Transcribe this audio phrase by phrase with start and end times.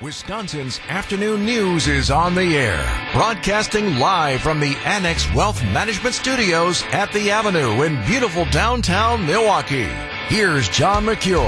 [0.00, 6.82] Wisconsin's afternoon news is on the air, broadcasting live from the Annex Wealth Management Studios
[6.90, 9.88] at the Avenue in beautiful downtown Milwaukee.
[10.26, 11.38] Here's John Mercure.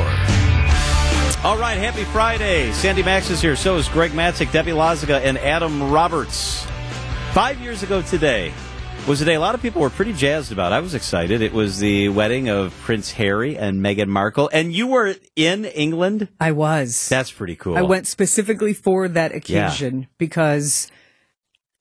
[1.43, 2.71] All right, happy Friday.
[2.71, 3.57] Sandy Maxx is here.
[3.57, 6.65] So is Greg Matzek, Debbie Lazaga, and Adam Roberts.
[7.33, 8.53] Five years ago today
[9.07, 10.73] was a day a lot of people were pretty jazzed about.
[10.73, 11.41] I was excited.
[11.41, 16.29] It was the wedding of Prince Harry and Meghan Markle, and you were in England.
[16.41, 17.09] I was.
[17.09, 17.77] That's pretty cool.
[17.77, 20.07] I went specifically for that occasion yeah.
[20.19, 20.91] because,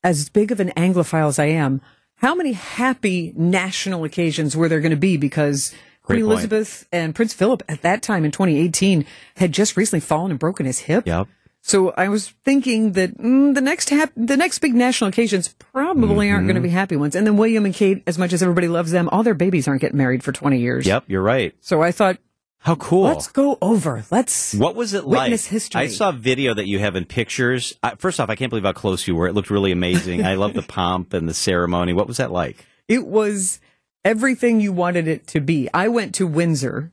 [0.04, 1.82] as big of an Anglophile as I am,
[2.18, 5.18] how many happy national occasions were there going to be?
[5.18, 5.72] Because
[6.04, 6.32] Great Queen point.
[6.34, 9.06] Elizabeth and Prince Philip at that time in 2018
[9.38, 11.08] had just recently fallen and broken his hip.
[11.08, 11.28] Yep.
[11.68, 16.28] So I was thinking that mm, the next hap- the next big national occasions probably
[16.28, 16.36] mm-hmm.
[16.36, 17.16] aren't going to be happy ones.
[17.16, 19.82] And then William and Kate, as much as everybody loves them, all their babies aren't
[19.82, 20.86] getting married for 20 years.
[20.86, 21.56] Yep, you're right.
[21.62, 22.20] So I thought,
[22.60, 23.06] how cool.
[23.06, 24.06] Let's go over.
[24.12, 25.52] Let's What was it witness like?
[25.52, 25.82] history.
[25.82, 27.74] I saw a video that you have in pictures.
[27.98, 29.28] first off, I can't believe how close you were.
[29.28, 30.24] It looked really amazing.
[30.24, 31.94] I love the pomp and the ceremony.
[31.94, 32.64] What was that like?
[32.88, 33.60] It was
[34.04, 35.68] everything you wanted it to be.
[35.74, 36.92] I went to Windsor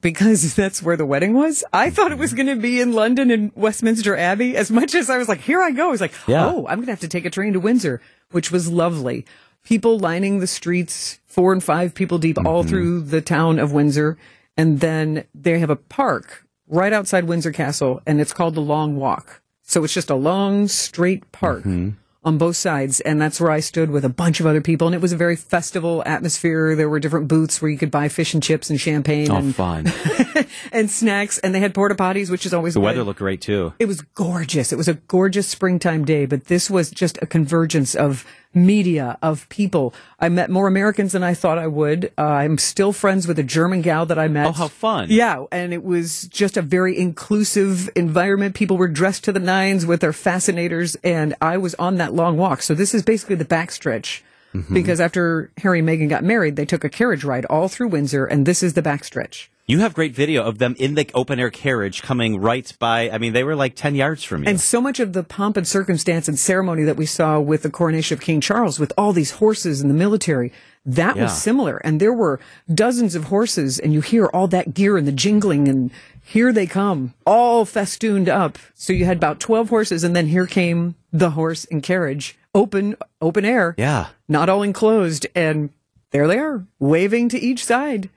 [0.00, 1.64] because that's where the wedding was.
[1.72, 4.56] I thought it was going to be in London and Westminster Abbey.
[4.56, 5.88] As much as I was like, here I go.
[5.88, 6.46] I was like, yeah.
[6.46, 8.00] oh, I'm going to have to take a train to Windsor,
[8.30, 9.24] which was lovely.
[9.64, 12.46] People lining the streets, four and five people deep, mm-hmm.
[12.46, 14.16] all through the town of Windsor.
[14.56, 18.96] And then they have a park right outside Windsor Castle, and it's called the Long
[18.96, 19.42] Walk.
[19.62, 21.60] So it's just a long, straight park.
[21.60, 21.90] Mm-hmm
[22.24, 23.00] on both sides.
[23.00, 24.86] And that's where I stood with a bunch of other people.
[24.88, 26.74] And it was a very festival atmosphere.
[26.74, 29.30] There were different booths where you could buy fish and chips and champagne.
[29.30, 29.86] Oh, and, fun.
[30.72, 31.38] and snacks.
[31.38, 32.84] And they had porta potties, which is always The good.
[32.84, 33.72] weather looked great too.
[33.78, 34.72] It was gorgeous.
[34.72, 39.48] It was a gorgeous springtime day, but this was just a convergence of media of
[39.48, 39.94] people.
[40.18, 42.12] I met more Americans than I thought I would.
[42.16, 44.46] Uh, I'm still friends with a German gal that I met.
[44.46, 45.08] Oh, how fun.
[45.10, 45.44] Yeah.
[45.52, 48.54] And it was just a very inclusive environment.
[48.54, 50.96] People were dressed to the nines with their fascinators.
[51.04, 52.62] And I was on that long walk.
[52.62, 54.22] So this is basically the backstretch.
[54.54, 54.72] Mm-hmm.
[54.72, 58.24] Because after Harry and Meghan got married, they took a carriage ride all through Windsor,
[58.24, 59.48] and this is the backstretch.
[59.68, 63.10] You have great video of them in the open air carriage coming right by.
[63.10, 64.48] I mean, they were like 10 yards from you.
[64.48, 67.70] And so much of the pomp and circumstance and ceremony that we saw with the
[67.70, 70.54] coronation of King Charles, with all these horses and the military,
[70.86, 71.24] that yeah.
[71.24, 71.76] was similar.
[71.84, 72.40] And there were
[72.72, 75.90] dozens of horses, and you hear all that gear and the jingling, and
[76.22, 78.56] here they come, all festooned up.
[78.72, 82.96] So you had about 12 horses, and then here came the horse and carriage, open,
[83.20, 83.74] open air.
[83.76, 84.06] Yeah.
[84.28, 85.26] Not all enclosed.
[85.34, 85.68] And
[86.10, 88.08] there they are, waving to each side.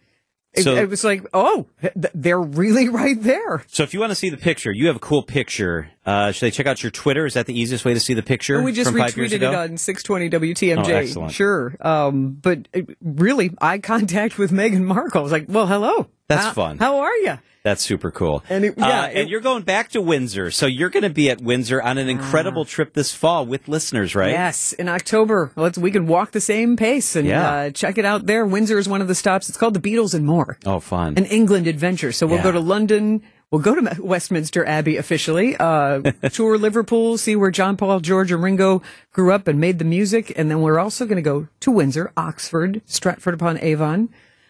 [0.58, 1.68] So, it, it, was like, oh,
[2.14, 3.64] they're really right there.
[3.68, 5.90] So if you want to see the picture, you have a cool picture.
[6.06, 7.26] Uh, should they check out your Twitter?
[7.26, 8.56] Is that the easiest way to see the picture?
[8.56, 10.78] And we just retweeted it on 620 WTMJ.
[10.78, 11.34] Oh, excellent.
[11.34, 11.76] Sure.
[11.80, 15.22] Um, but it, really, eye contact with Meghan Markle.
[15.22, 16.08] I was like, well, hello.
[16.28, 16.78] That's how, fun.
[16.80, 17.38] How are you?
[17.64, 18.44] That's super cool.
[18.50, 21.30] And it, yeah, uh, and you're going back to Windsor, so you're going to be
[21.30, 24.32] at Windsor on an incredible uh, trip this fall with listeners, right?
[24.32, 25.52] Yes, in October.
[25.56, 27.52] Let's we can walk the same pace and yeah.
[27.52, 28.48] uh, check it out there.
[28.48, 29.48] Windsor is one of the stops.
[29.48, 30.58] It's called the Beatles and More.
[30.66, 31.18] Oh, fun!
[31.18, 32.12] An England adventure.
[32.12, 32.44] So we'll yeah.
[32.44, 33.22] go to London.
[33.52, 36.00] We'll go to Westminster Abbey officially, uh,
[36.32, 40.32] tour Liverpool, see where John Paul, George, and Ringo grew up and made the music,
[40.38, 44.08] and then we're also going to go to Windsor, Oxford, Stratford upon Avon,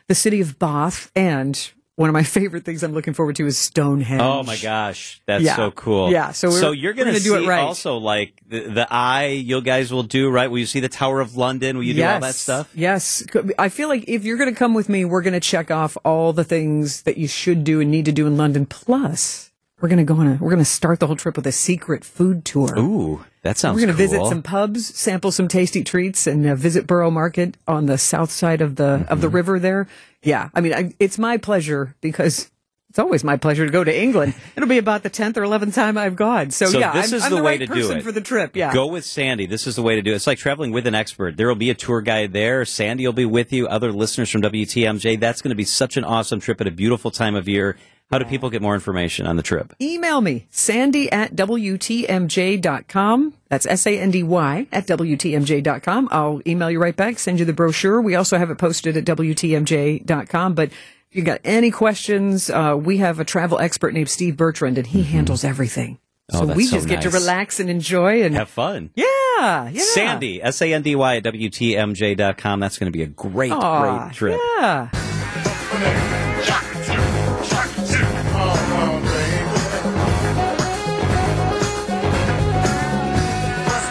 [0.07, 3.57] the city of Bath, and one of my favorite things I'm looking forward to is
[3.57, 4.21] Stonehenge.
[4.21, 5.55] Oh my gosh, that's yeah.
[5.55, 6.11] so cool.
[6.11, 7.61] Yeah, so so you're going to do it right.
[7.61, 10.49] Also, like the, the, eye, you guys will do right.
[10.49, 11.77] Will you see the Tower of London?
[11.77, 12.09] Will you yes.
[12.09, 12.71] do all that stuff?
[12.75, 13.23] Yes,
[13.57, 15.95] I feel like if you're going to come with me, we're going to check off
[16.03, 18.65] all the things that you should do and need to do in London.
[18.65, 19.50] Plus,
[19.81, 22.05] we're going to go on a, we're to start the whole trip with a secret
[22.05, 22.77] food tour.
[22.77, 24.19] Ooh, that sounds We're going to cool.
[24.19, 28.31] visit some pubs, sample some tasty treats, and uh, visit Borough Market on the south
[28.31, 29.11] side of the, mm-hmm.
[29.11, 29.35] of the mm-hmm.
[29.35, 29.87] river there.
[30.21, 30.49] Yeah.
[30.53, 32.51] I mean, I, it's my pleasure because
[32.91, 34.33] it's always my pleasure to go to England.
[34.57, 36.51] It'll be about the tenth or eleventh time I've gone.
[36.51, 38.03] So, so yeah, this I'm, is I'm the, the way right to person do it
[38.03, 38.53] for the trip.
[38.53, 39.45] Yeah, go with Sandy.
[39.45, 40.15] This is the way to do it.
[40.15, 41.37] It's like traveling with an expert.
[41.37, 42.65] There will be a tour guide there.
[42.65, 43.65] Sandy will be with you.
[43.65, 45.21] Other listeners from WTMJ.
[45.21, 47.77] That's going to be such an awesome trip at a beautiful time of year.
[48.11, 49.73] How do people get more information on the trip?
[49.79, 53.33] Email me, sandy at WTMJ.com.
[53.47, 56.09] That's S A N D Y at WTMJ.com.
[56.11, 58.01] I'll email you right back, send you the brochure.
[58.01, 60.55] We also have it posted at WTMJ.com.
[60.55, 60.71] But
[61.11, 64.87] if you got any questions, uh, we have a travel expert named Steve Bertrand, and
[64.87, 65.11] he mm-hmm.
[65.11, 65.99] handles everything.
[66.31, 66.95] Oh, so we so just nice.
[66.95, 68.91] get to relax and enjoy and have fun.
[68.95, 69.83] Yeah, yeah.
[69.93, 72.61] Sandy, S A N D Y at WTMJ.com.
[72.61, 74.39] That's going to be a great, Aww, great trip.
[74.57, 74.87] Yeah.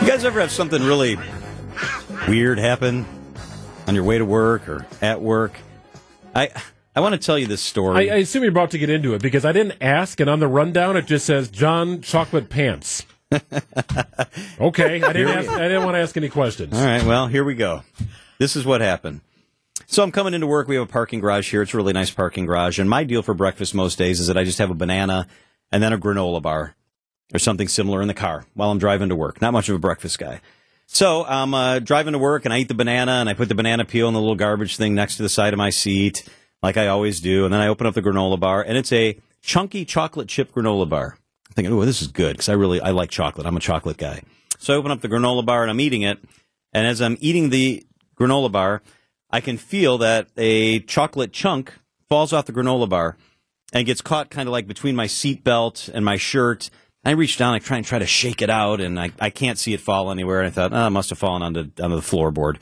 [0.00, 1.18] You guys ever have something really
[2.26, 3.04] weird happen
[3.86, 5.52] on your way to work or at work?
[6.34, 6.48] I
[6.94, 8.10] I want to tell you this story.
[8.10, 10.40] I, I assume you're about to get into it because I didn't ask, and on
[10.40, 13.06] the rundown it just says John Chocolate Pants.
[14.60, 15.28] okay, I didn't.
[15.28, 16.74] Ask, I didn't want to ask any questions.
[16.76, 17.82] All right, well, here we go.
[18.38, 19.20] This is what happened.
[19.86, 20.68] So I'm coming into work.
[20.68, 21.62] We have a parking garage here.
[21.62, 22.78] It's a really nice parking garage.
[22.78, 25.26] And my deal for breakfast most days is that I just have a banana
[25.72, 26.76] and then a granola bar
[27.32, 29.40] or something similar in the car while I'm driving to work.
[29.40, 30.40] Not much of a breakfast guy.
[30.86, 33.54] So I'm uh, driving to work and I eat the banana and I put the
[33.54, 36.28] banana peel in the little garbage thing next to the side of my seat,
[36.62, 37.44] like I always do.
[37.44, 40.88] And then I open up the granola bar and it's a chunky chocolate chip granola
[40.88, 41.16] bar.
[41.48, 43.46] I'm thinking, oh, this is good because I really I like chocolate.
[43.46, 44.22] I'm a chocolate guy.
[44.58, 46.18] So I open up the granola bar and I'm eating it.
[46.72, 47.84] And as I'm eating the
[48.16, 48.82] granola bar,
[49.30, 51.72] I can feel that a chocolate chunk
[52.08, 53.16] falls off the granola bar
[53.72, 56.70] and gets caught kind of like between my seatbelt and my shirt.
[57.04, 59.58] I reach down, I try and try to shake it out, and I, I can't
[59.58, 60.40] see it fall anywhere.
[60.40, 62.58] And I thought, oh, it must have fallen onto, onto the floorboard.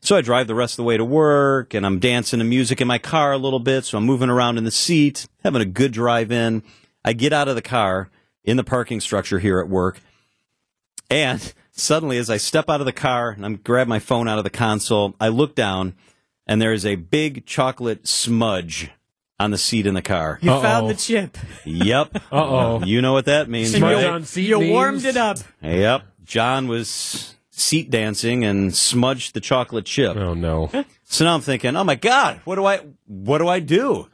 [0.00, 2.80] So I drive the rest of the way to work, and I'm dancing to music
[2.80, 3.84] in my car a little bit.
[3.84, 6.62] So I'm moving around in the seat, having a good drive in.
[7.04, 8.10] I get out of the car
[8.44, 10.00] in the parking structure here at work,
[11.10, 14.38] and suddenly, as I step out of the car and I'm grab my phone out
[14.38, 15.94] of the console, I look down,
[16.46, 18.90] and there is a big chocolate smudge
[19.40, 20.38] on the seat in the car.
[20.42, 20.62] You Uh-oh.
[20.62, 21.38] found the chip.
[21.64, 22.16] Yep.
[22.32, 22.82] Uh-oh.
[22.84, 24.04] You know what that means, right?
[24.04, 25.38] on seat You means- warmed it up.
[25.62, 26.02] Yep.
[26.24, 30.16] John was seat dancing and smudged the chocolate chip.
[30.16, 30.70] Oh no!
[31.04, 34.08] So now I'm thinking, oh my god, what do I what do I do?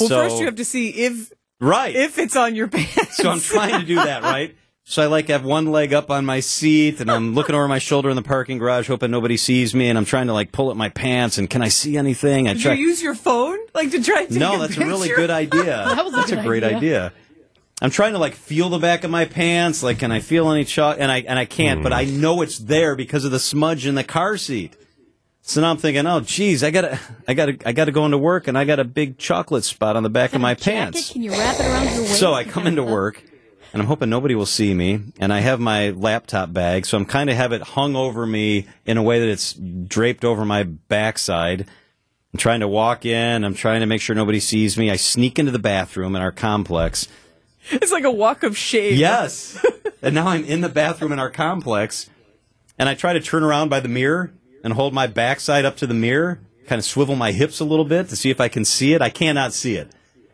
[0.00, 1.94] Well, So- first you have to see if Right.
[1.96, 3.16] if it's on your pants.
[3.16, 4.54] so I'm trying to do that, right?
[4.88, 7.78] So I like have one leg up on my seat and I'm looking over my
[7.80, 10.70] shoulder in the parking garage, hoping nobody sees me, and I'm trying to like pull
[10.70, 12.46] at my pants and can I see anything?
[12.46, 12.72] I Did try.
[12.74, 15.30] you use your phone like to try and take no, a that's a really good
[15.30, 15.64] idea.
[15.96, 16.76] That was a that's a great idea.
[16.76, 17.12] idea.
[17.82, 20.64] I'm trying to like feel the back of my pants, like can I feel any
[20.64, 20.96] chalk?
[20.98, 21.98] And I and I can't, but hmm.
[21.98, 24.76] I know it's there because of the smudge in the car seat.
[25.48, 28.48] So now I'm thinking, oh, geez, I gotta, I gotta, I gotta go into work,
[28.48, 31.12] and I got a big chocolate spot on the back of my pants.
[31.12, 32.18] Can you wrap it around your waist?
[32.18, 33.22] So I come into work,
[33.72, 37.06] and I'm hoping nobody will see me, and I have my laptop bag, so I'm
[37.06, 40.64] kind of have it hung over me in a way that it's draped over my
[40.64, 41.60] backside.
[42.34, 43.44] I'm trying to walk in.
[43.44, 44.90] I'm trying to make sure nobody sees me.
[44.90, 47.06] I sneak into the bathroom in our complex.
[47.72, 48.96] It's like a walk of shame.
[48.96, 49.64] Yes.
[50.02, 52.08] and now I'm in the bathroom in our complex,
[52.78, 54.32] and I try to turn around by the mirror
[54.62, 57.84] and hold my backside up to the mirror, kind of swivel my hips a little
[57.84, 59.02] bit to see if I can see it.
[59.02, 59.90] I cannot see it.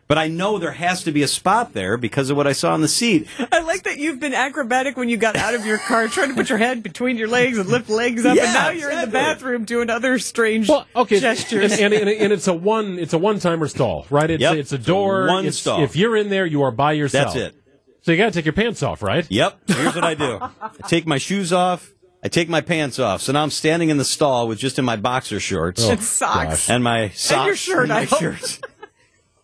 [0.07, 2.73] But I know there has to be a spot there because of what I saw
[2.73, 3.25] on the seat.
[3.51, 6.35] I like that you've been acrobatic when you got out of your car, trying to
[6.35, 8.99] put your head between your legs and lift legs up, Yeah, and now you're in
[9.01, 11.71] the bathroom doing other strange Well, okay, gestures.
[11.71, 14.29] and, and, and, and it's a one, it's a one timer stall, right?
[14.29, 14.55] It's, Yep.
[14.57, 15.27] it's a It's a door.
[15.27, 15.81] one It's- stall.
[15.83, 17.33] If you're in there, you are by yourself.
[17.33, 17.55] That's it.
[18.01, 19.25] So you got to take your pants off, right?
[19.29, 19.61] Yep.
[19.69, 21.89] Here's what I do I take my shoes off,
[22.21, 23.21] I take my pants off.
[23.21, 25.81] So now I'm standing in the stall with just in my boxer shorts.
[25.87, 26.69] and socks.
[26.69, 28.19] Oh, and my socks your shirt, and my I hope.
[28.19, 28.59] shirt.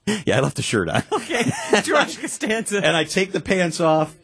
[0.25, 1.03] yeah, I left the shirt on.
[1.11, 1.51] Okay,
[1.83, 2.77] George Costanza.
[2.77, 4.15] and I take the pants off,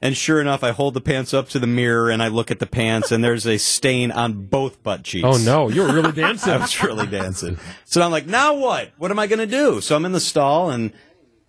[0.00, 2.58] and sure enough, I hold the pants up to the mirror and I look at
[2.58, 5.26] the pants, and there's a stain on both butt cheeks.
[5.26, 6.52] Oh no, you were really dancing.
[6.54, 7.58] I was really dancing.
[7.84, 8.90] So I'm like, now what?
[8.98, 9.80] What am I going to do?
[9.80, 10.92] So I'm in the stall and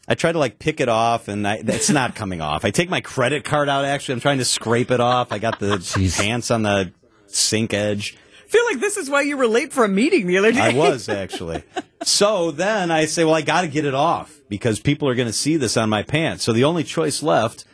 [0.07, 2.65] I try to like pick it off, and I, it's not coming off.
[2.65, 3.85] I take my credit card out.
[3.85, 5.31] Actually, I'm trying to scrape it off.
[5.31, 5.77] I got the
[6.17, 6.91] pants on the
[7.27, 8.17] sink edge.
[8.49, 10.59] I feel like this is why you were late for a meeting the other day.
[10.59, 11.61] I was actually.
[12.03, 15.27] So then I say, well, I got to get it off because people are going
[15.27, 16.43] to see this on my pants.
[16.45, 17.65] So the only choice left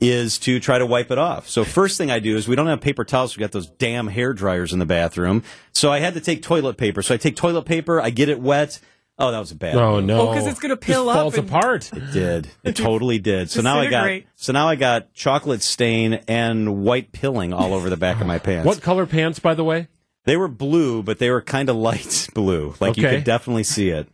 [0.00, 1.48] is to try to wipe it off.
[1.48, 3.36] So first thing I do is we don't have paper towels.
[3.36, 5.44] We got those damn hair dryers in the bathroom.
[5.72, 7.02] So I had to take toilet paper.
[7.02, 8.00] So I take toilet paper.
[8.00, 8.80] I get it wet.
[9.18, 9.76] Oh, that was a bad.
[9.76, 10.06] Oh move.
[10.06, 11.92] no, Oh, 'cause it's gonna Just pill up falls and- apart.
[11.92, 12.48] It did.
[12.64, 13.50] It totally did.
[13.50, 14.22] So now I got.
[14.36, 18.38] So now I got chocolate stain and white pilling all over the back of my
[18.38, 18.66] pants.
[18.66, 19.88] What color pants, by the way?
[20.24, 22.74] They were blue, but they were kind of light blue.
[22.80, 24.08] Like you could definitely see it.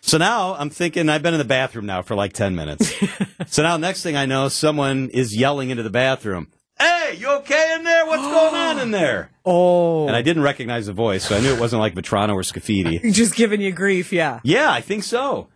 [0.00, 2.92] So now I'm thinking I've been in the bathroom now for like 10 minutes.
[3.46, 6.48] so now next thing I know, someone is yelling into the bathroom.
[6.78, 8.04] Hey, you okay in there?
[8.04, 9.30] What's going on in there?
[9.44, 12.42] oh, And I didn't recognize the voice, so I knew it wasn't like Vetrano or
[12.42, 13.12] Scafidi.
[13.12, 14.12] just giving you grief.
[14.12, 14.40] Yeah.
[14.42, 15.48] Yeah, I think so.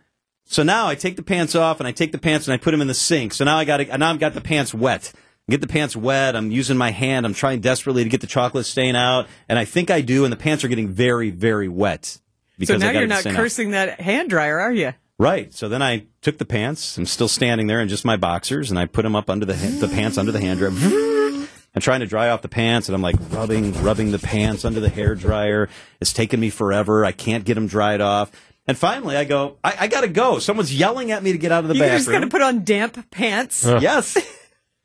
[0.45, 2.71] So now I take the pants off and I take the pants and I put
[2.71, 3.33] them in the sink.
[3.33, 5.13] So now I got now I've got the pants wet.
[5.49, 6.35] Get the pants wet.
[6.35, 7.25] I'm using my hand.
[7.25, 10.23] I'm trying desperately to get the chocolate stain out, and I think I do.
[10.23, 12.05] And the pants are getting very, very wet.
[12.05, 12.19] So
[12.57, 13.39] Because I now got you're it not stain out.
[13.39, 14.93] cursing that hand dryer, are you?
[15.17, 15.53] Right.
[15.53, 16.97] So then I took the pants.
[16.97, 19.55] I'm still standing there in just my boxers, and I put them up under the
[19.57, 20.71] ha- the pants under the hand dryer.
[21.75, 24.79] I'm trying to dry off the pants, and I'm like rubbing rubbing the pants under
[24.79, 25.69] the hair dryer.
[26.01, 27.05] It's taken me forever.
[27.05, 28.31] I can't get them dried off.
[28.67, 30.37] And finally, I go, I, I got to go.
[30.39, 32.29] Someone's yelling at me to get out of the You're just got bathroom.
[32.29, 33.65] to put on damp pants.
[33.65, 34.15] yes.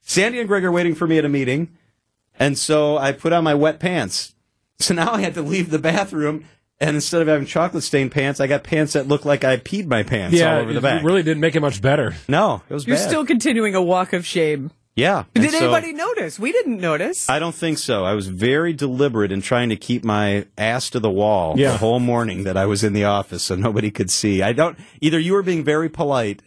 [0.05, 1.77] Sandy and Greg are waiting for me at a meeting,
[2.39, 4.35] and so I put on my wet pants.
[4.79, 6.45] So now I had to leave the bathroom
[6.81, 9.87] And instead of having chocolate stained pants, I got pants that looked like I peed
[9.87, 11.05] my pants yeah, all over the it back.
[11.05, 12.15] really didn't make it much better.
[12.29, 13.09] no, it was You're bad.
[13.09, 14.73] still continuing a walk of shame.
[14.97, 15.23] yeah.
[15.35, 16.37] Did so- anybody notice?
[16.41, 17.31] We didn't notice.
[17.31, 18.05] I don't think so.
[18.05, 21.71] I was very deliberate in trying to keep my ass to the wall Yeah.
[21.71, 24.43] the whole morning that I was in the office so nobody could see.
[24.43, 26.43] I don't either you were being very polite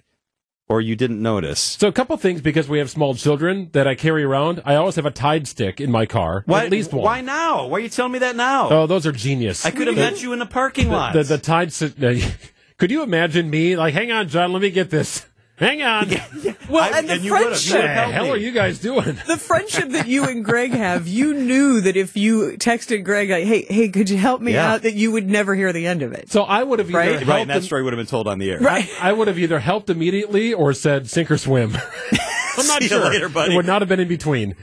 [0.69, 1.59] or you didn't notice.
[1.59, 4.61] So a couple things because we have small children that I carry around.
[4.65, 7.03] I always have a Tide stick in my car, Why, at least one.
[7.03, 7.67] Why now?
[7.67, 8.69] Why are you telling me that now?
[8.69, 9.65] Oh, those are genius.
[9.65, 11.13] I could have met you in the parking lot.
[11.13, 11.71] The, the Tide.
[11.73, 12.19] si- uh,
[12.77, 15.25] Could you imagine me like, hang on, John, let me get this.
[15.57, 16.09] Hang on.
[16.69, 17.73] well, I- and the and friendship.
[17.73, 19.17] you What the hell are you guys doing?
[19.27, 23.45] the friendship that you and Greg have, you knew that if you texted Greg, like,
[23.45, 24.73] "Hey, hey, could you help me Yeah.
[24.73, 26.31] out?" that you would never hear the end of it.
[26.31, 27.11] So I would have either Right?
[27.13, 28.59] helped right, and that story would have been told on the air.
[28.59, 28.87] Right.
[29.01, 31.75] I would have either helped immediately or said sink or swim.
[32.57, 33.05] I'm not See you sure.
[33.09, 33.53] later, buddy.
[33.53, 34.55] It would not have been in between.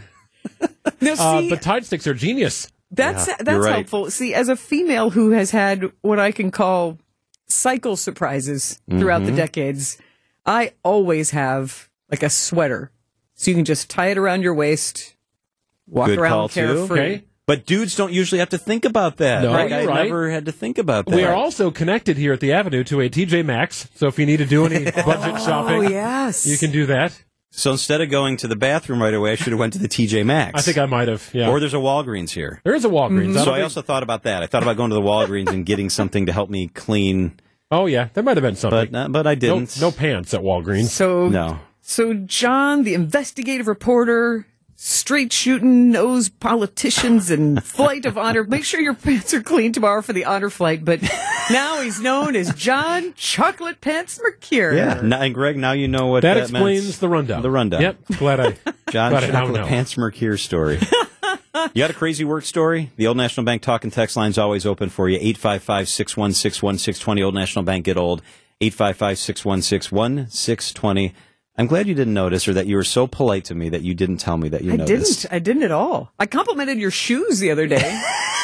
[1.01, 2.69] Now, Uh, but Tide sticks are genius.
[2.91, 3.75] that's Yeah, that's right.
[3.75, 4.11] helpful.
[4.11, 6.99] See, as a female who has had what I can call
[7.49, 9.31] cycle surprises throughout Mm-hmm.
[9.31, 9.99] the decades,
[10.47, 12.91] I always have like a sweater,
[13.35, 15.15] so you can just tie it around your waist,
[15.87, 17.01] walk Good around carefree.
[17.01, 17.25] Okay.
[17.47, 19.43] But dudes don't usually have to think about that.
[19.43, 20.05] No, Like, you're I right.
[20.05, 21.15] never had to think about that.
[21.15, 23.87] We are also connected here at the Avenue to a TJ Maxx.
[23.97, 26.87] So if you need to do any budget oh, shopping, Oh yes, you can do
[26.87, 27.23] that.
[27.51, 29.89] So instead of going to the bathroom right away, I should have went to the
[29.89, 30.59] TJ Maxx.
[30.59, 31.31] I think I might have.
[31.33, 31.51] Yeah.
[31.51, 32.61] Or there's a Walgreens here.
[32.65, 33.35] there is a Walgreens.
[33.35, 34.43] So don't I also thought about that.
[34.43, 37.39] I thought about going to the Walgreens and getting something to help me clean,
[37.75, 38.91] oh yeah, there might have been something.
[38.91, 39.81] but uh, but I didn't.
[39.81, 40.89] no pants at Walgreens.
[40.89, 41.59] So no.
[41.83, 48.45] So John, the investigative reporter, straight shooting, knows politicians and flight of honor.
[48.45, 50.85] Make sure your pants are clean tomorrow for the honor flight.
[50.85, 51.03] But
[51.51, 54.75] now he's known as John Chocolate Pants Mercure.
[54.75, 57.01] Yeah, n- and Greg, now you know what that, that, explains meant.
[57.01, 57.43] the rundown.
[57.43, 57.83] The rundown.
[57.83, 57.97] Yep.
[58.19, 58.51] Glad I.
[58.91, 59.67] John Glad I now Chocolate know.
[59.67, 60.79] Pants Mercure story.
[61.55, 62.91] you got a crazy work story?
[62.97, 65.21] The Old National Bank talk and text line's always open for you.
[65.35, 67.25] 855-616-1620.
[67.25, 68.23] Old National Bank get old.
[68.61, 71.13] 855-616-1620.
[71.57, 73.95] I'm glad you didn't notice or that you were so polite to me that you
[73.95, 75.27] didn't tell me that you I noticed.
[75.27, 75.37] I didn't.
[75.37, 76.13] I didn't at all.
[76.19, 78.03] I complimented your shoes the other day.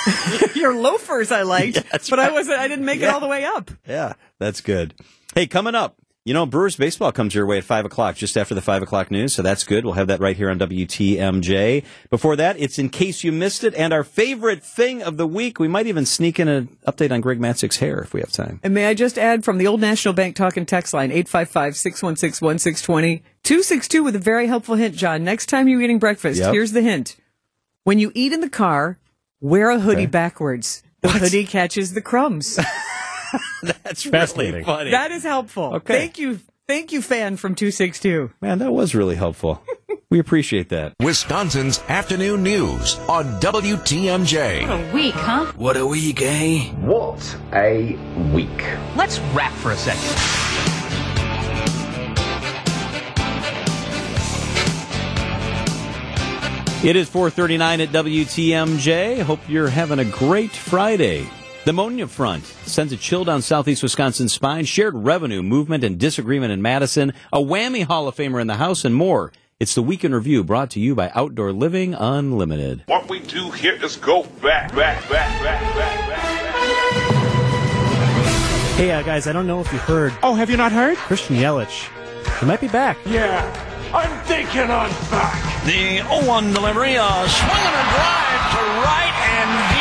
[0.55, 2.61] your loafers I liked, but I wasn't.
[2.61, 3.73] I didn't make it all the way up.
[3.87, 4.95] Yeah, that's good.
[5.35, 5.97] Hey, coming up,
[6.27, 9.11] you know, Brewers baseball comes your way at 5 o'clock, just after the 5 o'clock
[9.11, 9.85] news, so that's good.
[9.87, 11.83] We'll have that right here on WTMJ.
[12.11, 15.59] Before that, it's In Case You Missed It, and our favorite thing of the week.
[15.59, 18.61] We might even sneak in an update on Greg Matzek's hair if we have time.
[18.63, 23.23] And may I just add from the Old National Bank talk and text line, 855-616-1620,
[23.43, 25.25] 262 with a very helpful hint, John.
[25.25, 26.53] Next time you're eating breakfast, Yep.
[26.53, 27.17] here's the hint.
[27.85, 28.99] When you eat in the car,
[29.41, 30.83] wear a hoodie backwards.
[31.01, 32.59] The hoodie catches the crumbs.
[33.63, 34.65] That's Fascinating.
[34.65, 34.91] funny.
[34.93, 35.75] that is helpful.
[35.77, 35.95] Okay.
[35.99, 36.41] Thank you.
[36.67, 38.31] Thank you, fan from 262.
[38.41, 39.61] Man, that was really helpful.
[40.09, 40.95] we appreciate that.
[41.03, 44.69] Wisconsin's afternoon news on WTMJ.
[44.69, 45.47] What A week, huh?
[45.57, 46.67] What a week, eh?
[46.75, 47.97] What a
[48.33, 48.65] week.
[48.95, 50.17] Let's rap for a second.
[56.83, 59.21] It is 439 at WTMJ.
[59.21, 61.29] Hope you're having a great Friday.
[61.63, 66.53] The pneumonia front sends a chill down southeast Wisconsin's spine, shared revenue, movement, and disagreement
[66.53, 69.31] in Madison, a WAMI Hall of Famer in the House, and more.
[69.59, 72.85] It's the Week in Review brought to you by Outdoor Living Unlimited.
[72.87, 77.15] What we do here is go back, back, back, back, back, back, back.
[78.77, 80.15] Hey, uh, guys, I don't know if you heard.
[80.23, 80.97] Oh, have you not heard?
[80.97, 81.91] Christian Yelich.
[82.41, 82.97] He might be back.
[83.05, 83.45] Yeah,
[83.93, 85.65] I'm thinking on back.
[85.67, 89.80] The 0-1 delivery, uh, swinging a drive to right and deep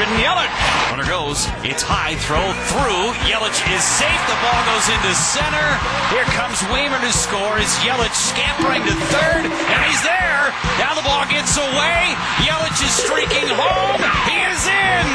[0.00, 0.90] Christian Yelich.
[0.90, 1.44] Runner goes.
[1.60, 2.40] It's high throw
[2.72, 3.12] through.
[3.28, 4.22] Yelich is safe.
[4.32, 5.68] The ball goes into center.
[6.08, 7.60] Here comes Wiemer to score.
[7.60, 10.56] Is Yelich scampering to third, and he's there.
[10.80, 12.16] Now the ball gets away.
[12.40, 14.00] Yelich is streaking home.
[14.24, 15.08] He is in.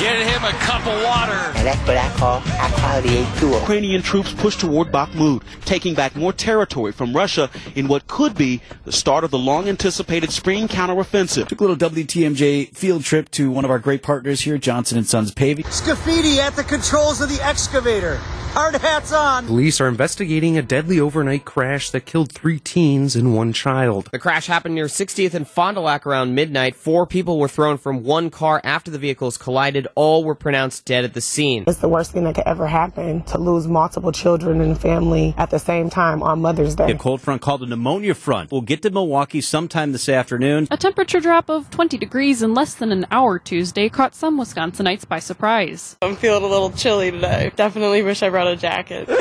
[0.00, 1.52] Get him a cup of water.
[1.60, 3.60] And that's what I call high quality A2.
[3.60, 8.62] Ukrainian troops push toward Bakhmut, taking back more territory from Russia in what could be
[8.84, 11.48] the start of the long anticipated spring counteroffensive.
[11.48, 15.06] Took a little WTMJ field trip to one of our great partners here, Johnson and
[15.06, 15.64] Sons Paving.
[15.64, 18.20] Scafidi at the controls of the excavator.
[18.52, 19.46] Hard hats on.
[19.46, 24.08] Police are investigating a deadly overnight crash that killed three teens and one child.
[24.10, 26.74] The crash happened near 60th and Fond du Lac around midnight.
[26.74, 29.86] Four people were thrown from one car after the vehicles collided.
[29.94, 31.62] All were pronounced dead at the scene.
[31.68, 35.50] It's the worst thing that could ever happen to lose multiple children and family at
[35.50, 36.90] the same time on Mother's Day.
[36.90, 38.50] A cold front called a pneumonia front.
[38.50, 40.66] We'll get to Milwaukee sometime this afternoon.
[40.72, 45.08] A temperature drop of 20 degrees in less than an hour Tuesday caught some Wisconsinites
[45.08, 45.96] by surprise.
[46.02, 47.52] I'm feeling a little chilly today.
[47.56, 49.08] Definitely wish I brought a jacket.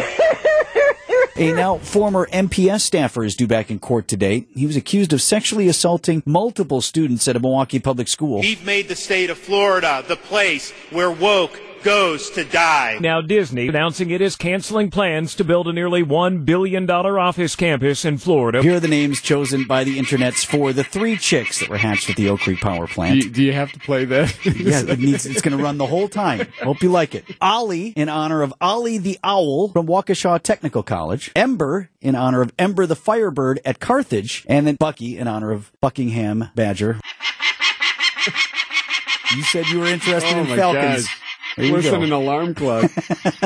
[1.37, 4.45] A now former MPS staffer is due back in court today.
[4.55, 8.41] He was accused of sexually assaulting multiple students at a Milwaukee public school.
[8.41, 12.97] We've made the state of Florida the place where woke goes to die.
[12.99, 18.05] Now Disney announcing it is canceling plans to build a nearly $1 billion office campus
[18.05, 18.61] in Florida.
[18.61, 22.09] Here are the names chosen by the internets for the three chicks that were hatched
[22.09, 23.21] at the Oak Creek Power Plant.
[23.21, 24.45] Do you, do you have to play that?
[24.45, 26.47] yeah, it needs, it's going to run the whole time.
[26.61, 27.25] Hope you like it.
[27.41, 31.31] Ollie in honor of Ollie the Owl from Waukesha Technical College.
[31.35, 34.45] Ember in honor of Ember the Firebird at Carthage.
[34.47, 36.99] And then Bucky in honor of Buckingham Badger.
[39.35, 40.55] you said you were interested oh in my
[41.59, 41.83] Falcons.
[41.85, 41.91] Gosh.
[41.91, 42.91] Listen, an alarm clock.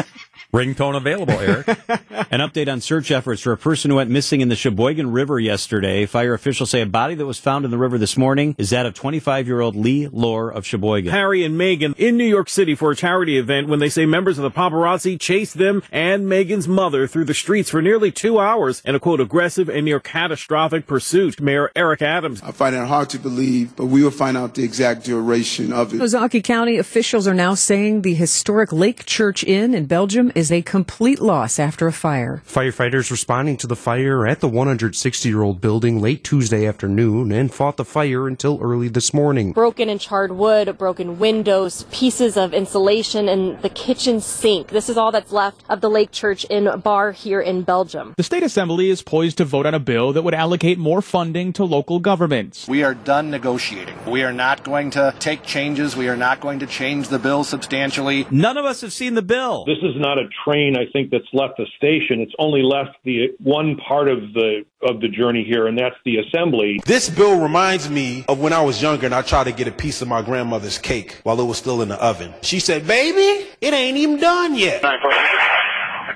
[0.54, 1.68] Ringtone available, Eric.
[2.30, 5.40] An update on search efforts for a person who went missing in the Sheboygan River
[5.40, 6.06] yesterday.
[6.06, 8.86] Fire officials say a body that was found in the river this morning is that
[8.86, 11.12] of 25 year old Lee Lore of Sheboygan.
[11.12, 14.38] Harry and Meghan in New York City for a charity event when they say members
[14.38, 18.84] of the paparazzi chased them and Meghan's mother through the streets for nearly two hours
[18.86, 21.42] in a quote aggressive and near catastrophic pursuit.
[21.42, 22.44] Mayor Eric Adams.
[22.44, 25.96] I find it hard to believe, but we will find out the exact duration of
[25.96, 26.00] it.
[26.00, 30.62] Ozaukee County officials are now saying the historic Lake Church Inn in Belgium is a
[30.62, 32.42] complete loss after a fire.
[32.46, 37.54] Firefighters responding to the fire at the 160 year old building late Tuesday afternoon and
[37.54, 39.54] fought the fire until early this morning.
[39.54, 44.70] Broken and charred wood, broken windows, pieces of insulation, and the kitchen sink.
[44.70, 48.14] This is all that's left of the Lake Church Inn bar here in Belgium.
[48.18, 51.54] The State Assembly is poised to vote on a bill that would allocate more funding
[51.54, 52.68] to local governments.
[52.68, 53.96] We are done negotiating.
[54.10, 55.96] We are not going to take changes.
[55.96, 58.28] We are not going to change the bill substantially.
[58.30, 59.66] None of us have seen the bill.
[59.66, 62.22] This is not a train, I think, that's left the station.
[62.22, 66.18] It's only left the one part of the of the journey here, and that's the
[66.18, 66.82] assembly.
[66.86, 69.72] This bill reminds me of when I was younger and I tried to get a
[69.72, 72.34] piece of my grandmother's cake while it was still in the oven.
[72.42, 74.82] She said, "Baby, it ain't even done yet."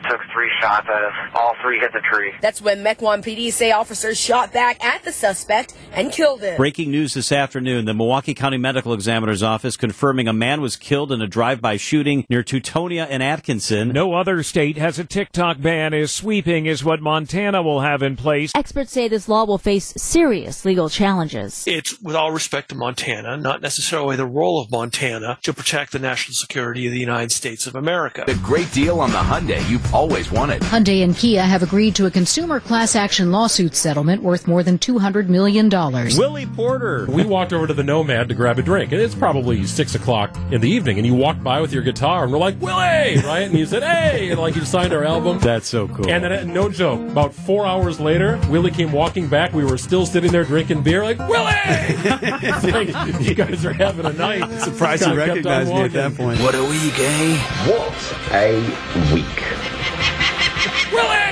[0.03, 1.13] Took three shots at us.
[1.35, 2.33] All three hit the tree.
[2.41, 6.57] That's when Mequon PD say officers shot back at the suspect and killed him.
[6.57, 7.85] Breaking news this afternoon.
[7.85, 12.25] The Milwaukee County Medical Examiner's Office confirming a man was killed in a drive-by shooting
[12.29, 13.89] near Teutonia and Atkinson.
[13.89, 18.15] No other state has a TikTok ban as sweeping as what Montana will have in
[18.15, 18.51] place.
[18.55, 21.63] Experts say this law will face serious legal challenges.
[21.67, 25.99] It's, with all respect to Montana, not necessarily the role of Montana to protect the
[25.99, 28.23] national security of the United States of America.
[28.27, 30.61] The great deal on the Hyundai you've always wanted.
[30.63, 34.77] Hyundai and Kia have agreed to a consumer class action lawsuit settlement worth more than
[34.77, 35.69] $200 million.
[35.69, 37.05] Willie Porter.
[37.09, 40.35] We walked over to the Nomad to grab a drink, and it's probably six o'clock
[40.51, 43.43] in the evening, and you walked by with your guitar, and we're like, Willie, right?
[43.43, 45.39] And you said, hey, and like you signed our album.
[45.39, 46.09] That's so cool.
[46.09, 49.53] And then, uh, no joke, about four hours later, Willie came walking back.
[49.53, 51.51] We were still sitting there drinking beer, like, Willie!
[51.55, 54.47] it's like, you guys are having a night.
[54.61, 56.39] Surprised you recognized me at that point.
[56.41, 57.37] What a week, eh?
[57.67, 59.76] What a week.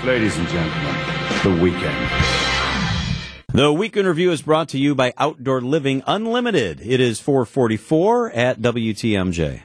[0.05, 0.95] Ladies and gentlemen,
[1.43, 2.11] the weekend.
[3.47, 6.79] The Weekend review is brought to you by Outdoor Living Unlimited.
[6.79, 9.61] It is 444 at WTMJ.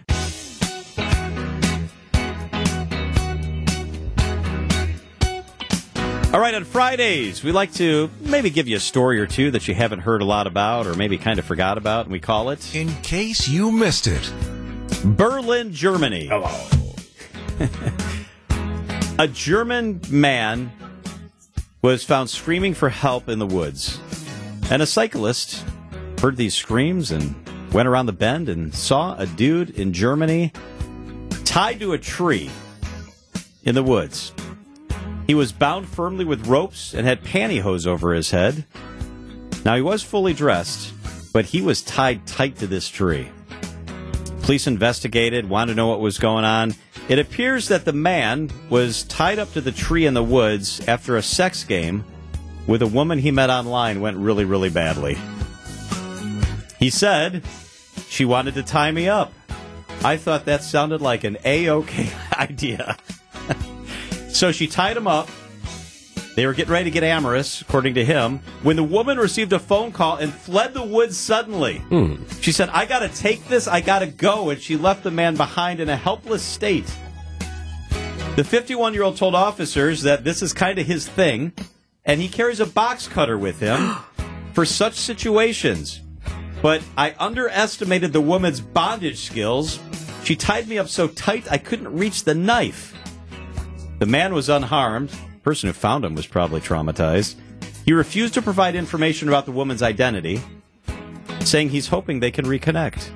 [6.33, 9.68] All right, on Fridays, we like to maybe give you a story or two that
[9.68, 12.48] you haven't heard a lot about or maybe kind of forgot about, and we call
[12.48, 14.33] it In Case You Missed It.
[15.05, 16.29] Berlin, Germany.
[16.29, 16.66] Hello.
[19.21, 20.73] a German man
[21.83, 24.01] was found screaming for help in the woods.
[24.71, 25.63] And a cyclist
[26.23, 27.35] heard these screams and
[27.71, 30.53] went around the bend and saw a dude in Germany
[31.45, 32.51] tied to a tree
[33.63, 34.33] in the woods.
[35.27, 38.65] He was bound firmly with ropes and had pantyhose over his head.
[39.67, 40.95] Now, he was fully dressed,
[41.35, 43.29] but he was tied tight to this tree.
[44.41, 46.75] Police investigated, wanted to know what was going on.
[47.09, 51.17] It appears that the man was tied up to the tree in the woods after
[51.17, 52.05] a sex game
[52.67, 55.19] with a woman he met online went really, really badly.
[56.79, 57.43] He said,
[58.09, 59.33] She wanted to tie me up.
[60.03, 62.97] I thought that sounded like an A OK idea.
[64.29, 65.29] so she tied him up.
[66.37, 69.59] They were getting ready to get amorous, according to him, when the woman received a
[69.59, 71.79] phone call and fled the woods suddenly.
[71.79, 72.16] Hmm.
[72.40, 75.81] She said, I gotta take this, I gotta go, and she left the man behind
[75.81, 76.90] in a helpless state.
[78.37, 81.53] The 51 year old told officers that this is kind of his thing,
[82.05, 83.97] and he carries a box cutter with him
[84.55, 86.01] for such situations.
[86.62, 89.81] But I underestimated the woman's bondage skills.
[90.25, 92.95] She tied me up so tight I couldn't reach the knife.
[93.99, 95.11] The man was unharmed.
[95.40, 97.37] The person who found him was probably traumatized.
[97.87, 100.42] He refused to provide information about the woman's identity,
[101.40, 103.09] saying he's hoping they can reconnect.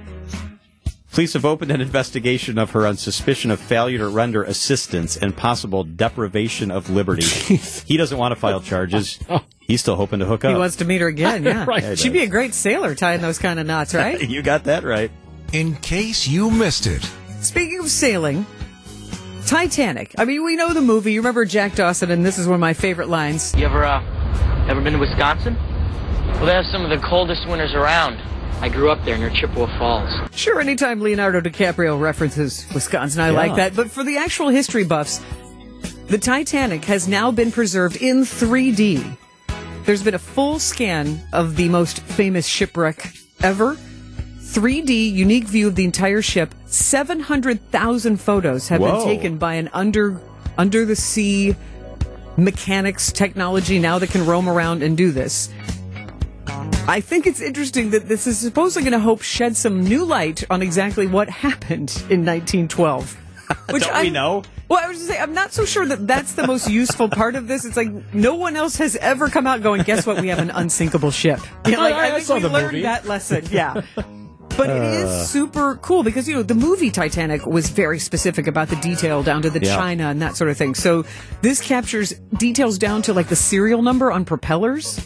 [1.13, 5.37] Police have opened an investigation of her on suspicion of failure to render assistance and
[5.37, 7.23] possible deprivation of liberty.
[7.87, 9.19] he doesn't want to file charges.
[9.61, 10.51] He's still hoping to hook up.
[10.51, 11.67] He wants to meet her again, yeah.
[11.67, 11.83] Right.
[11.83, 14.19] Yeah, She'd be a great sailor tying those kind of knots, right?
[14.21, 15.11] you got that right.
[15.53, 17.07] In case you missed it,
[17.43, 18.47] Speaking of sailing,
[19.47, 20.15] Titanic.
[20.19, 21.13] I mean, we know the movie.
[21.13, 23.55] You remember Jack Dawson, and this is one of my favorite lines.
[23.57, 25.57] You ever, uh, ever been to Wisconsin?
[26.35, 28.19] Well, they have some of the coldest winters around.
[28.61, 30.11] I grew up there near Chippewa Falls.
[30.35, 33.37] Sure, anytime Leonardo DiCaprio references Wisconsin, I Yeah.
[33.37, 33.77] like that.
[33.77, 35.21] But for the actual history buffs,
[36.07, 39.05] the Titanic has now been preserved in 3D.
[39.85, 43.77] There's been a full scan of the most famous shipwreck ever.
[44.55, 46.55] 3D unique view of the entire ship.
[46.67, 48.99] 700,000 photos have Whoa.
[48.99, 50.21] been taken by an under
[50.57, 51.57] under the sea
[52.37, 55.49] mechanics technology now that can roam around and do this.
[56.87, 60.45] I think it's interesting that this is supposedly going to hope shed some new light
[60.51, 63.17] on exactly what happened in 1912.
[63.71, 64.43] Which Don't we I'm- know?
[64.67, 67.37] Well, I was just saying, I'm not so sure that that's the most useful part
[67.37, 67.67] of this.
[67.67, 70.21] It's like no one else has ever come out going, guess what?
[70.23, 71.39] We have an unsinkable ship.
[71.67, 72.83] You know, like, I- I think saw we the learned movie.
[72.83, 73.45] that lesson.
[73.51, 73.83] Yeah.
[74.57, 75.07] But it Uh.
[75.07, 79.23] is super cool because, you know, the movie Titanic was very specific about the detail
[79.23, 79.75] down to the Yeah.
[79.77, 80.75] China and that sort of thing.
[80.75, 81.05] So
[81.43, 85.01] this captures details down to like the serial number on propellers.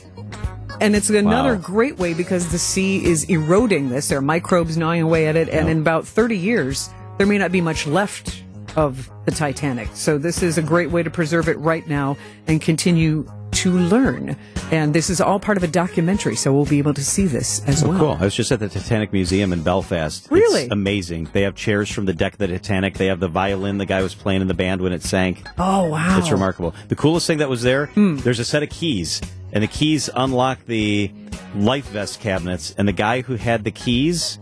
[0.80, 1.60] And it's another Wow.
[1.60, 4.08] great way because the sea is eroding this.
[4.08, 5.48] There are microbes gnawing away at it.
[5.48, 8.42] And in about 30 years, there may not be much left
[8.76, 9.88] of the Titanic.
[9.94, 14.36] So this is a great way to preserve it right now and continue to learn.
[14.70, 17.62] And this is all part of a documentary, so we'll be able to see this
[17.66, 17.98] as Oh, well.
[17.98, 18.16] cool.
[18.20, 20.28] I was just at the Titanic Museum in Belfast.
[20.30, 20.64] Really?
[20.64, 21.28] It's amazing.
[21.32, 22.94] They have chairs from the deck of the Titanic.
[22.94, 25.42] They have the violin the guy was playing in the band when it sank.
[25.58, 26.18] Oh, wow.
[26.18, 26.74] It's remarkable.
[26.88, 28.16] The coolest thing that was there, Hmm.
[28.18, 29.20] there's a set of keys,
[29.52, 31.10] and the keys unlock the
[31.56, 34.38] life vest cabinets, and the guy who had the keys,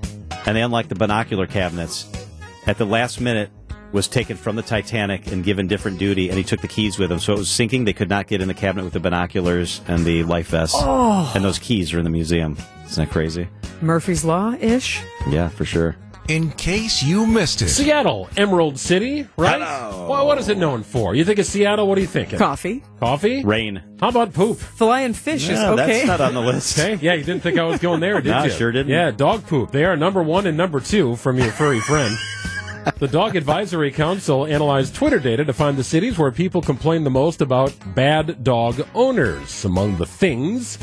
[0.46, 2.06] and they unlocked the binocular cabinets,
[2.66, 3.50] at the last minute
[3.92, 7.10] was taken from the Titanic and given different duty, and he took the keys with
[7.10, 7.18] him.
[7.18, 7.84] So it was sinking.
[7.84, 10.74] They could not get in the cabinet with the binoculars and the life vest.
[10.76, 11.30] Oh.
[11.34, 12.56] And those keys are in the museum.
[12.86, 13.48] Isn't that crazy?
[13.80, 15.00] Murphy's Law ish.
[15.28, 15.96] Yeah, for sure.
[16.28, 17.68] in case you missed it.
[17.68, 19.60] Seattle, Emerald City, right?
[19.60, 21.14] Well, what is it known for?
[21.14, 21.86] You think of Seattle?
[21.86, 22.36] What are you thinking?
[22.38, 22.82] Coffee.
[22.98, 23.44] Coffee?
[23.44, 23.80] Rain.
[24.00, 24.58] How about poop?
[24.58, 25.86] Flying fish is Yeah, okay.
[25.86, 26.78] that's not on the list.
[26.78, 28.50] Okay, yeah, you didn't think I was going there, did No, you?
[28.50, 28.90] sure didn't.
[28.90, 29.70] Yeah, dog poop.
[29.70, 32.16] They are number one and number two from your furry friend.
[32.98, 37.10] the Dog Advisory Council analyzed Twitter data to find the cities where people complain the
[37.10, 39.64] most about bad dog owners.
[39.64, 40.78] Among the things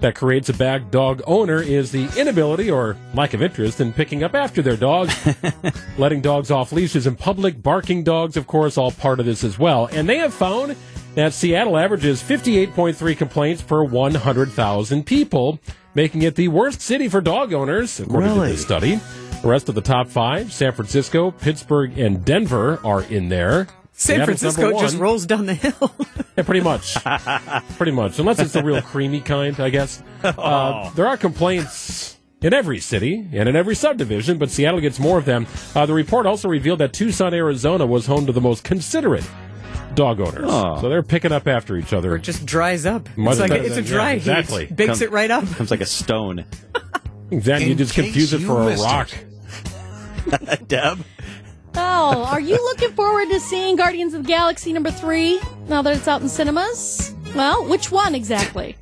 [0.00, 4.22] that creates a bad dog owner is the inability or lack of interest in picking
[4.22, 5.10] up after their dog,
[5.98, 9.58] letting dogs off leashes in public, barking dogs, of course, all part of this as
[9.58, 9.86] well.
[9.92, 10.76] And they have found
[11.14, 15.60] that Seattle averages 58.3 complaints per 100,000 people,
[15.94, 18.48] making it the worst city for dog owners, according Really?
[18.48, 19.00] to this study.
[19.44, 23.66] The rest of the top five, San Francisco, Pittsburgh, and Denver, are in there.
[23.92, 25.94] San Seattle's Francisco just rolls down the hill.
[26.34, 26.96] Yeah, pretty much.
[27.76, 28.18] pretty much.
[28.18, 30.02] Unless it's the real creamy kind, I guess.
[30.22, 35.18] Uh, there are complaints in every city and in every subdivision, but Seattle gets more
[35.18, 35.46] of them.
[35.74, 39.28] Uh, the report also revealed that Tucson, Arizona was home to the most considerate
[39.94, 40.46] dog owners.
[40.48, 40.80] Oh.
[40.80, 42.12] So they're picking up after each other.
[42.12, 43.14] Or it just dries up.
[43.14, 44.16] Much it's like better it's a dry yeah, heat.
[44.20, 44.66] exactly.
[44.68, 45.46] Bakes Come- it right up.
[45.52, 46.46] Comes like a stone.
[47.30, 47.68] Exactly.
[47.68, 49.10] You just confuse it for a missed rock.
[50.68, 51.04] Deb?
[51.76, 55.96] Oh, are you looking forward to seeing Guardians of the Galaxy number three now that
[55.96, 57.14] it's out in cinemas?
[57.34, 58.76] Well, which one exactly?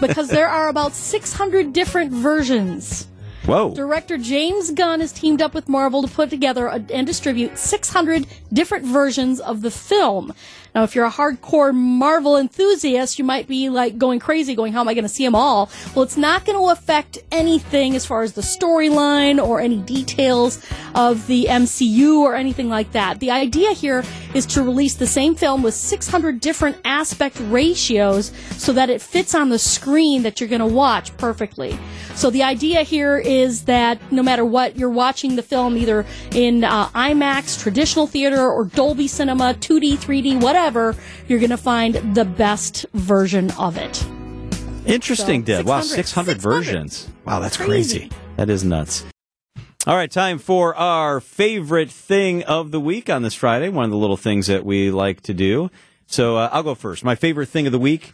[0.00, 3.06] Because there are about 600 different versions.
[3.46, 3.74] Whoa.
[3.74, 8.26] Director James Gunn has teamed up with Marvel to put together a, and distribute 600
[8.52, 10.32] different versions of the film.
[10.74, 14.80] Now, if you're a hardcore Marvel enthusiast, you might be like going crazy, going, "How
[14.80, 18.06] am I going to see them all?" Well, it's not going to affect anything as
[18.06, 23.20] far as the storyline or any details of the MCU or anything like that.
[23.20, 28.72] The idea here is to release the same film with 600 different aspect ratios so
[28.72, 31.78] that it fits on the screen that you're going to watch perfectly.
[32.14, 36.64] So the idea here is that no matter what you're watching the film, either in
[36.64, 40.61] uh, IMAX, traditional theater, or Dolby Cinema, 2D, 3D, whatever,
[41.28, 44.04] you're going to find the best version of it.
[44.86, 45.66] Interesting, So, Deb.
[45.66, 46.06] Wow, 600.
[46.06, 47.08] 600 versions.
[47.24, 48.00] Wow, that's Crazy.
[48.00, 48.10] crazy.
[48.36, 49.04] That is nuts.
[49.86, 53.68] All right, time for our favorite thing of the week on this Friday.
[53.68, 55.70] One of the little things that we like to do.
[56.06, 57.02] So uh, I'll go first.
[57.04, 58.12] My favorite thing of the week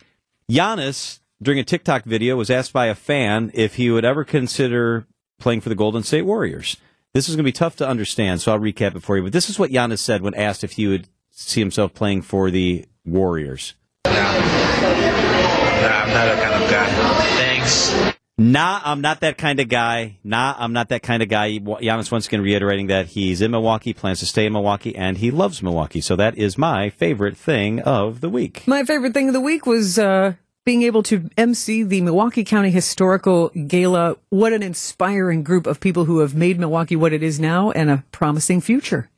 [0.50, 5.06] Giannis, during a TikTok video, was asked by a fan if he would ever consider
[5.38, 6.76] playing for the Golden State Warriors.
[7.14, 9.22] This is going to be tough to understand, so I'll recap it for you.
[9.22, 11.08] But this is what Giannis said when asked if he would
[11.38, 13.74] see himself playing for the Warriors.
[14.04, 16.86] Nah, I'm not that kind of guy.
[17.36, 18.14] Thanks.
[18.40, 20.18] Nah, I'm not that kind of guy.
[20.22, 21.58] Nah, I'm not that kind of guy.
[21.58, 25.30] Giannis once again reiterating that he's in Milwaukee, plans to stay in Milwaukee, and he
[25.30, 26.00] loves Milwaukee.
[26.00, 28.66] So that is my favorite thing of the week.
[28.66, 32.70] My favorite thing of the week was uh, being able to MC the Milwaukee County
[32.70, 34.16] Historical Gala.
[34.30, 37.90] What an inspiring group of people who have made Milwaukee what it is now and
[37.90, 39.08] a promising future.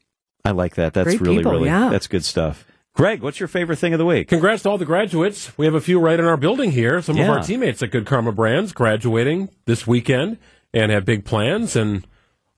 [0.45, 0.95] I like that.
[0.95, 1.89] That's Great really, people, really, yeah.
[1.91, 2.65] that's good stuff.
[2.95, 4.29] Greg, what's your favorite thing of the week?
[4.29, 5.57] Congrats to all the graduates.
[5.57, 7.01] We have a few right in our building here.
[7.01, 10.39] Some of our teammates at Good Karma Brands graduating this weekend
[10.75, 12.07] and have big plans and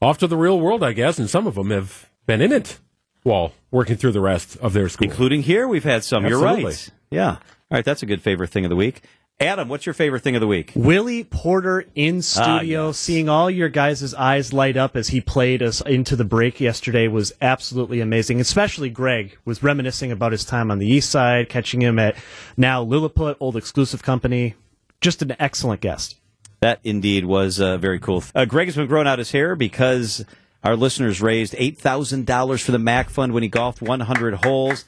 [0.00, 1.18] off to the real world, I guess.
[1.18, 2.78] And some of them have been in it
[3.22, 5.06] while working through the rest of their school.
[5.06, 6.26] Including here, we've had some.
[6.26, 6.90] You're right.
[7.10, 7.32] Yeah.
[7.32, 7.38] All
[7.70, 9.02] right, that's a good favorite thing of the week.
[9.42, 10.70] Adam, what's your favorite thing of the week?
[10.76, 15.80] Willie Porter in studio, seeing all your guys' eyes light up as he played us
[15.80, 18.40] into the break yesterday was absolutely amazing.
[18.40, 22.16] Especially Greg was reminiscing about his time on the East Side, catching him at
[22.56, 24.54] now Lilliput, old exclusive company.
[25.00, 26.16] Just an excellent guest.
[26.60, 28.22] That indeed was uh, very cool.
[28.36, 30.24] Uh, Greg has been growing out his hair because
[30.64, 34.84] our listeners raised $8,000 for the MACC Fund when he golfed 100 holes.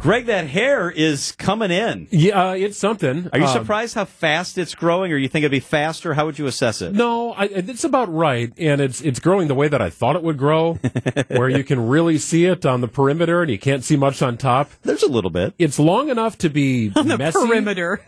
[0.00, 2.08] Greg, that hair is coming in.
[2.10, 3.28] Yeah, uh, it's something.
[3.32, 6.14] Are you Um, surprised how fast it's growing, or you think it'd be faster?
[6.14, 6.92] How would you assess it?
[6.94, 10.22] No, I, it's about right, and it's it's growing the way that I thought it
[10.22, 10.74] would grow,
[11.28, 14.36] where you can really see it on the perimeter and you can't see much on
[14.38, 14.70] top.
[14.82, 15.54] There's a little bit.
[15.58, 18.00] It's long enough to be On the messy, perimeter.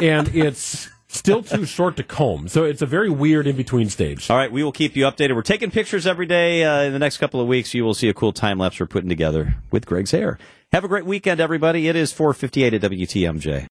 [0.00, 2.48] and it's still too short to comb.
[2.48, 4.30] So it's a very weird in between stage.
[4.30, 5.34] All right, we will keep you updated.
[5.34, 6.64] We're taking pictures every day.
[6.64, 8.86] Uh, in the next couple of weeks, you will see a cool time lapse we're
[8.86, 10.38] putting together with Greg's hair.
[10.72, 11.86] Have a great weekend, everybody.
[11.86, 13.60] It is 458 at WTMJ.